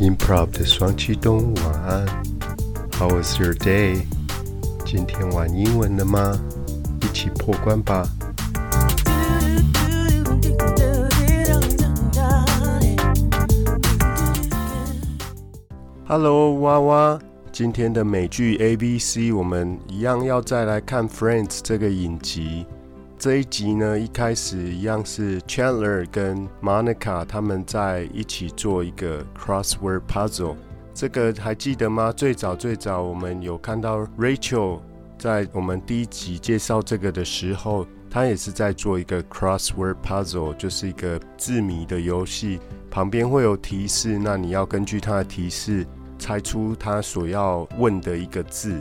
[0.00, 2.06] Improv 的双启动，晚安。
[2.92, 4.04] How was your day？
[4.86, 6.40] 今天玩英文了吗？
[7.02, 8.08] 一起破关吧。
[16.06, 17.18] Hello，娃娃。
[17.50, 22.64] 今天的美剧 A B C，我们一样要再来看 Friends 这个影集。
[23.18, 30.54] 这一集呢，一开始一样是 Chandler 跟 Monica 他们在一起做一个 crossword puzzle。
[30.94, 32.12] 这个还记得吗？
[32.12, 34.78] 最早最早我们有看到 Rachel
[35.18, 42.60] 在我们第一集介绍这个的时候，她也是在做一个 crossword puzzle，就是一个字谜的游戏。
[42.88, 45.84] 旁边会有提示，那你要根据他的提示
[46.20, 48.80] 猜出他所要问的一个字。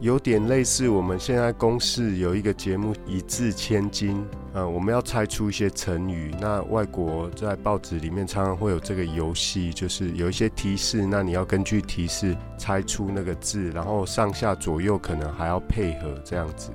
[0.00, 6.34] 有点类似我们现在公视有一个节目一字千金，呃，我们要猜出一些成语。
[6.40, 16.70] 那外国在报纸里面常常会有这个游戏，就是有一些提示，那你要根据提示猜出那个字，然后上下左右可能还要配合这样子。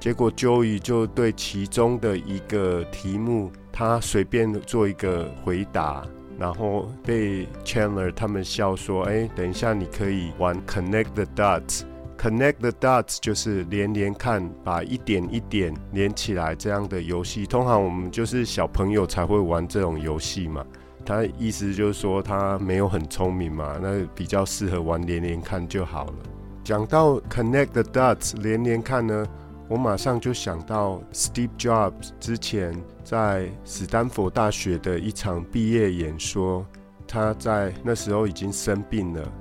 [0.00, 6.02] 结果 Joey 就对其中的一个题目，他随便做一个回答，
[6.38, 11.82] 然后被 Chandler 他们笑说：“哎，等一下你可以玩 Connect the Dots。”
[12.22, 17.44] Connect the dots 就是连连看，把一点一点连起来这样的游戏。
[17.44, 20.64] 通常我们就是小朋友才会玩这种游戏嘛。
[21.04, 26.14] 他意思就是说他没有很聪明嘛，那比较适合玩连连看就好了。
[26.62, 29.26] 讲到 Connect the dots 连连看呢，
[29.66, 36.64] 我马上就想到 Steve Jobs 之前在斯坦福大学的一场毕业演说，
[37.08, 39.32] 他在那时候已经生病了。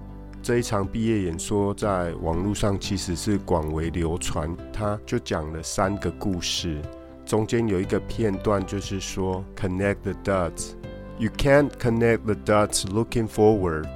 [0.43, 6.81] 这一场毕业演说在网络上其实是广为流传，他就讲了三个故事，
[7.23, 10.71] 中间有一个片段就是说 connect the dots。
[11.19, 13.87] You can't connect the dots looking forward.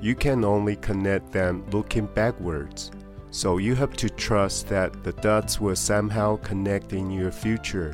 [0.00, 2.88] You can only connect them looking backwards.
[3.30, 7.92] So you have to trust that the dots will somehow connect in your future.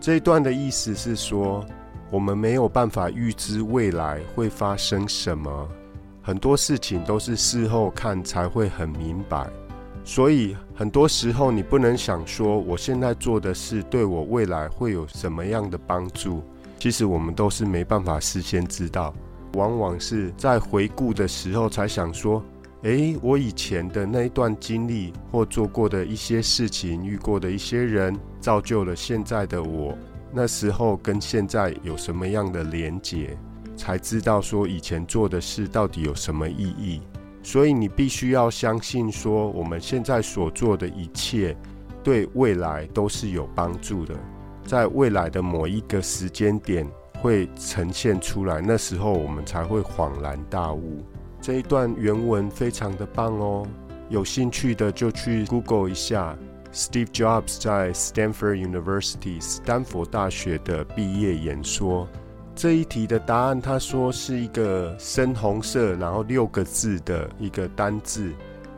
[0.00, 1.66] 这一段的意思是说，
[2.10, 5.68] 我们没有办法预知未来会发生什么。
[6.22, 9.50] 很多事情都是事后看才会很明白，
[10.04, 16.42] 所以很多时候你不能想说我现在做的事对我未来会有什么样的帮助。
[16.78, 19.12] 其实我们都是没办法事先知道，
[19.54, 22.40] 往往是在回顾的时候才想说：
[22.82, 29.96] 诶，我以前的那一段经历或做过的一些事情、遇过的一些人，造就了现在的我。
[30.32, 33.36] 那时候跟现在有什么样的连结？
[33.76, 37.00] 才知道说以前做的事到底有什么意义，
[37.42, 41.56] 所以你必须要相信说我们现在所做的一切
[42.02, 44.14] 对未来都是有帮助的，
[44.64, 46.86] 在未来的某一个时间点
[47.20, 51.04] 会呈现出来，那时候我们才会恍然大悟。
[51.40, 53.66] 这一段原文非常的棒哦，
[54.08, 56.36] 有兴趣的就去 Google 一下
[56.72, 62.06] Steve Jobs 在 Stanford University 斯坦福大学的毕业演说。
[62.54, 68.30] 这一题的答案，他说是一个深红色，然后六个字的一个单字。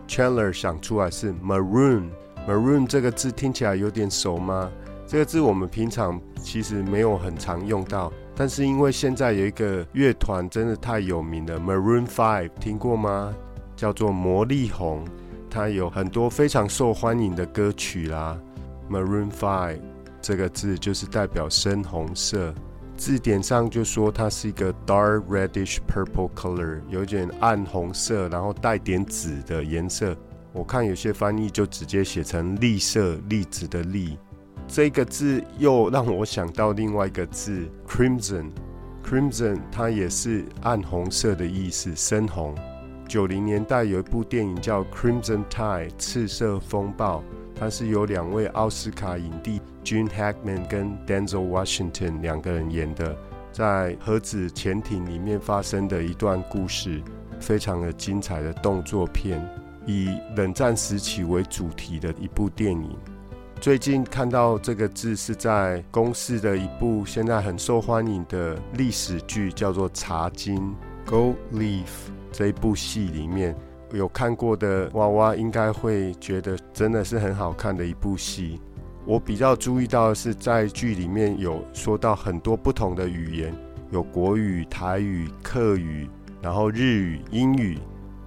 [0.06, 4.70] Chandler 想出来是 maroon，maroon 这个字听起来有点熟吗？
[5.06, 13.34] 这个字我们平常其实没有很常用到，但是因为现在有一个乐团真的太有名了，Maroon Five 听过吗？
[13.76, 15.04] 叫做魔力红，
[15.50, 18.38] 它有很多非常受欢迎的歌曲啦。
[18.88, 19.80] Maroon Five
[20.22, 22.54] 这个字就是代表深红色。
[22.96, 30.16] 字典上就说它是一个 dark reddish purple color，有点暗红色，然后带点紫的颜色。
[30.52, 34.16] 我看有些翻译就直接写成栗色，栗子的栗。
[34.68, 42.54] 这个字又让我想到另外一个字 crimson，crimson 它也是暗红色的意思，深红。
[43.06, 47.22] 九零年代有一部电影叫 Crimson Tide，赤色风暴。
[47.54, 53.14] 它是由两位奥斯卡影帝 Gene Hackman 跟 Denzel Washington 两个人演的，
[53.52, 57.02] 在核子潜艇里面发生的一段故事，
[57.38, 59.46] 非常的精彩的动作片，
[59.86, 62.96] 以冷战时期为主题的一部电影。
[63.60, 70.74] 最近看到这个字是在公视的一部现在很受欢迎的历史剧，叫做《茶金》
[71.10, 71.86] （Gold Leaf）
[72.32, 73.54] 这一部戏里面。
[73.92, 78.60] 有看过的娃娃应该会觉得真的是很好看的一部戏。
[79.06, 83.54] 我比较注意到的是，在剧里面有说到很多不同的语言，
[83.90, 86.08] 有国语、台语、客语，
[86.40, 87.78] 然后日语、英语。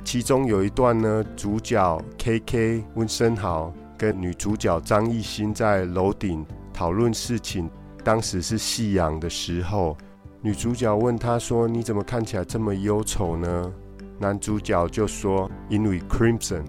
[0.04, 7.70] 其中有一段呢，主角 K K 温升豪跟女主角张艺兴在楼顶讨论事情。
[8.04, 9.98] 当时是夕阳的时候，
[10.42, 13.74] 女主角问他说：“你怎么看起来这么忧愁呢？”
[14.20, 16.64] 男主角就说因为 crimson。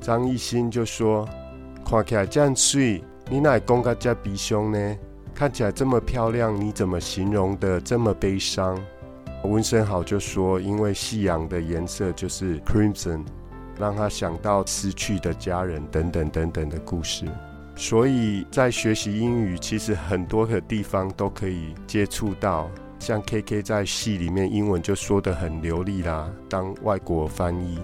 [0.00, 1.26] 张艺兴就说
[1.84, 3.02] 看起来这样水，
[3.34, 4.96] 你哪讲个家鼻凶呢？
[5.34, 8.80] 看起来这么漂亮，你怎么形容的这么悲伤？
[9.42, 13.24] 温升豪就说因为夕阳的颜色就是 crimson，
[13.76, 17.26] 让他想到失去的家人等等等等的故事。
[17.74, 22.70] 所以在学习英语，其实很多个地方都可以接触到。
[23.00, 27.80] 像 K K 在戏里面英文就说的很流利啦，当外国翻译。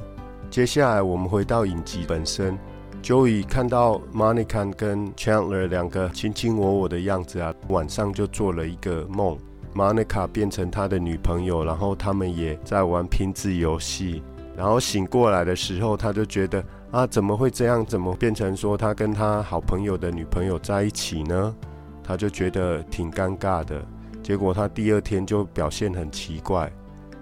[0.48, 2.56] 接下来我们回到影集本身
[3.02, 9.36] ，Joey 看到 Monica 跟 Chandler 两个卿卿我我的样子啊，晚上就做了一个梦
[9.74, 14.22] ，Monica 变成他的女朋友，然后他们也在玩拼字游戏。
[14.56, 17.84] 然后醒过来的时候，他就觉得啊，怎么会这样？
[17.86, 21.54] 怎么变成说他跟他好朋友的女朋友在一起呢？
[22.02, 23.82] 他就觉得挺尴尬的。
[24.22, 26.70] 结果他第二天就表现很奇怪。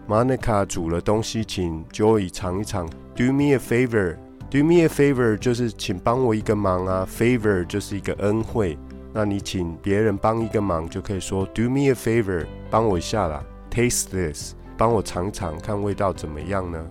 [0.09, 2.89] Monica 煮了东西，请 Joey 尝一尝。
[3.15, 4.17] Do me a favor
[4.51, 7.07] Do me a favor 就是请帮我一个忙啊。
[7.07, 8.79] Favor 就是一个恩惠，
[9.13, 13.45] 那你请别人帮一个忙，就可以说 Do me a favor，帮我一下啦。
[13.71, 16.83] Taste this，帮我尝尝看味道怎么样呢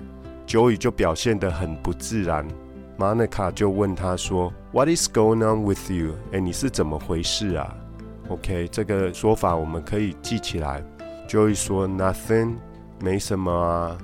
[0.45, 2.47] ？Joey 就表现得很不自然。
[2.97, 6.13] Monica 就问他说，What is going on with you？
[6.31, 7.75] 哎，你是怎么回事啊
[8.29, 10.83] ？OK，这个说法我们可以记起来。
[11.27, 12.55] Joey 说 Nothing，
[13.01, 13.97] 没什么啊。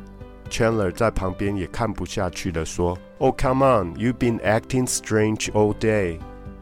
[0.49, 6.19] Chandler 在旁边也看不下去了，说：“Oh come on，you've been acting strange all day。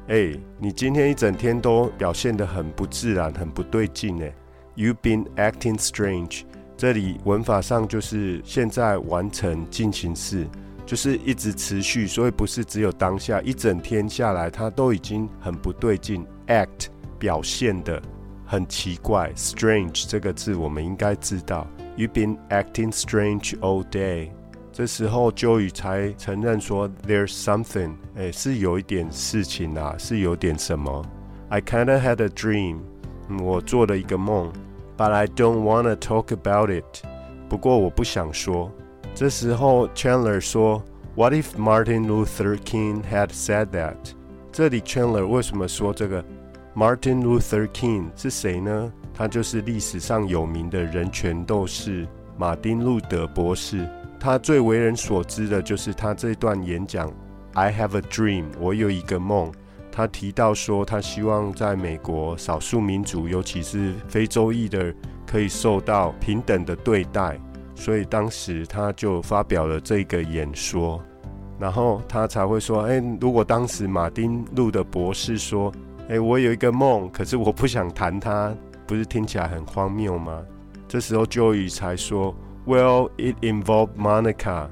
[0.09, 4.27] 哎，你今天一整天都表现得很不自然，很不对劲呢。
[4.75, 6.43] You've been acting strange。
[6.77, 10.47] 这里文法上就是现在完成进行式，
[10.85, 16.23] 就是一直持续，所以不是只有当下，一整天下来，它都已经很不对劲。
[16.45, 16.89] Act。
[17.17, 18.01] 表现的
[18.45, 21.67] 很奇怪，strange 这个字我们应该知道。
[21.95, 24.29] You've been acting strange all day。
[24.73, 31.05] 这时候 Joey 才承认说，There's something，哎，是有一点事情啊，是有点什么。
[31.49, 32.77] I kinda had a dream，
[33.41, 34.49] 我做了一个梦
[34.97, 37.05] ，But I don't wanna talk about it。
[37.49, 38.71] 不过我不想说。
[39.13, 40.81] 这时候 Chandler 说
[41.15, 43.97] ，What if Martin Luther King had said that？
[44.53, 46.23] 这里 Chandler 为什么说这个
[46.73, 48.93] ？Martin Luther King 是谁呢？
[49.13, 52.07] 他就是历史上有名的人权斗士
[52.37, 53.85] 马丁路德博士。
[54.21, 57.11] 他最为人所知的就是他这段演讲
[57.55, 59.51] ：“I have a dream，我有一个梦。”
[59.91, 64.93] 他提到说，他希望在美国少数民族，尤其是非洲裔的，
[65.25, 67.39] 可以受到平等的对待。
[67.73, 71.01] 所以当时他就发表了这个演说，
[71.57, 75.73] 然后他才会说：“哎，如果当时马丁路德博士说。”
[76.09, 78.53] 哎，我有一个梦，可是我不想谈它，
[78.85, 80.41] 不是听起来很荒谬吗？
[80.85, 82.35] 这时候 Joey 才说
[82.70, 84.68] ，Well, it involved Monica。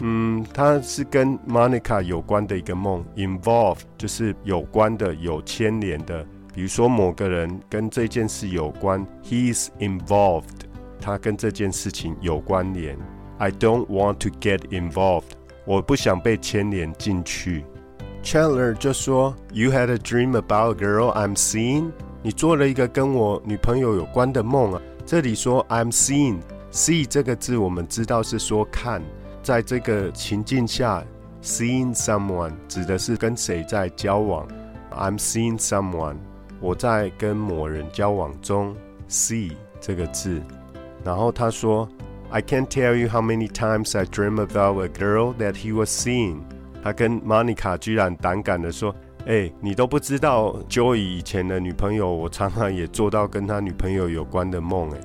[0.00, 6.26] 嗯，它是跟 Monica 有关的一个梦，involve 就是有关的、有牵连的。
[6.54, 10.42] 比如说某个人跟这件事有关，He is involved，
[11.00, 12.98] 他跟这件事情有关联。
[13.38, 15.32] I don't want to get involved，
[15.64, 17.64] 我不想被牵连进去。
[18.22, 21.90] Chandler 就说：“You had a dream about a girl I'm seeing。
[22.22, 24.82] 你做了一个跟我女朋友有关的梦啊。
[25.04, 25.90] 这里说 I'm
[26.77, 29.01] See 这个字我们知道是说看，
[29.41, 31.03] 在这个情境下
[31.41, 34.47] ，seeing someone 指的是跟谁在交往。
[34.91, 36.17] I'm seeing someone，
[36.61, 38.75] 我在跟某人交往中。
[39.09, 40.39] See 这个字，
[41.03, 41.89] 然后他说
[42.29, 46.41] ：I can't tell you how many times I dream about a girl that he was seeing。”
[46.83, 54.99] 他跟 Monica 居然胆敢的说：“哎，你都不知道 Joey 以前的女朋友，我常常也做到跟他女朋友有关的梦。”哎，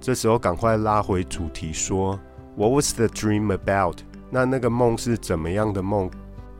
[0.00, 2.18] 这时候赶快拉回主题说
[2.56, 3.98] ：“What was the dream about？
[4.30, 6.10] 那那个梦是怎么样的梦？”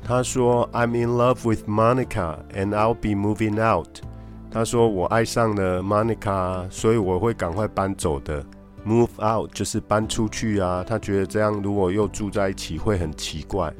[0.05, 4.01] 他说：“I'm in love with Monica and I'll be moving out。”
[4.53, 8.45] 他说：“我爱上了 Monica，所以我会赶快搬走的。
[8.87, 10.85] Move out 就是搬出去啊。
[10.87, 13.73] 他觉得这样如果又住在一起会很奇怪。”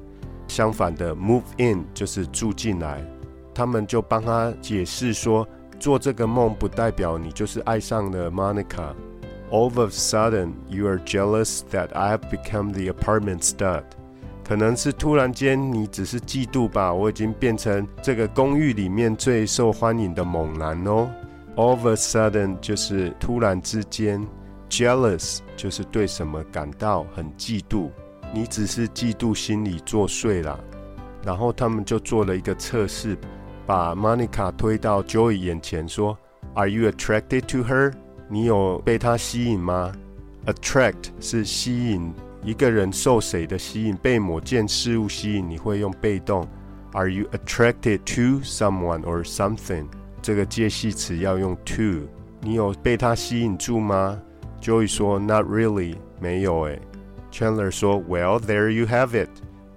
[0.49, 3.05] 相反的，move in 就是住进来。
[3.55, 5.47] 他们就帮他解释说，
[5.79, 8.95] 做这个梦不代表你就是爱上了 Monica。
[9.51, 13.83] All of a sudden, you are jealous that I have become the apartment stud。
[14.45, 21.11] 可能是突然间你只是嫉妒吧，我已经变成这个公寓里面最受欢迎的猛男哦。
[21.57, 24.25] All of a sudden 就是突然之间
[24.69, 27.91] ，jealous 就是对什么感到很嫉妒。
[28.33, 30.59] 你只是嫉妒心理作祟啦，
[31.25, 33.19] 然后他们就做了一个测试，
[33.67, 36.17] 把 Monica 推到 Joey 眼前，说
[36.55, 37.93] ：“Are you attracted to her？
[38.30, 39.92] 你有被她吸引吗？”
[40.46, 42.14] Attract 是吸引，
[42.44, 46.48] 一个人受谁的吸引，被某件事物吸引，你会用被动。
[46.94, 49.88] Are you attracted to someone or something？
[50.22, 52.08] 这个介系词要用 to。
[52.42, 54.22] 你有被他吸引住吗？
[54.62, 56.80] Joey 说 Not really，没有诶。
[57.32, 59.30] Chandler 说 Well, there you have it。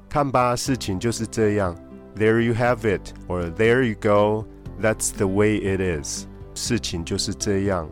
[0.09, 1.75] 看吧，事情就是这样。
[2.17, 4.47] There you have it, or there you go.
[4.81, 6.27] That's the way it is。
[6.55, 7.89] 事情就是这样。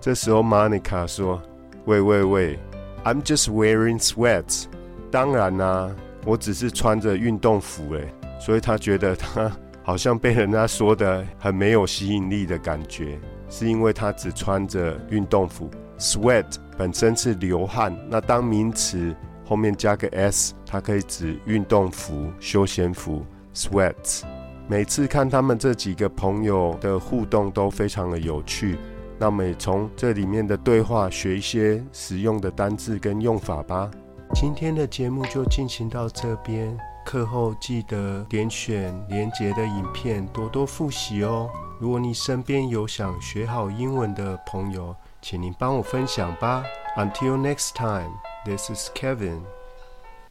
[0.00, 1.40] 这时候 Monica 说
[1.84, 2.58] ：“喂喂喂
[3.04, 4.64] ，I'm just wearing sweats。
[5.10, 8.08] 当然啦，我只是穿着运动服诶。”
[8.40, 9.52] 所以他觉得他
[9.82, 13.18] 好像被人家说的很没有吸引力的感觉，
[13.50, 15.68] 是因为他只穿着运动服。
[15.98, 16.46] Sweat
[16.78, 19.14] 本身是流汗，那当名词
[19.44, 23.26] 后面加个 s，它可以指运动服、休闲服。
[23.54, 24.22] Sweats。
[24.66, 28.78] 每次看他们这几个朋友的互动都非常的有趣，
[29.20, 33.90] 那么也从这里面的对话学一些实用的单字跟用法吧。
[34.34, 36.74] 今天的节目就进行到这边，
[37.04, 41.50] 课后记得点选连结的影片多多复习哦。
[41.78, 46.64] 如果你身边有想学好英文的朋友，请您帮我分享吧。
[46.96, 48.12] Until next time,
[48.46, 49.40] this is Kevin.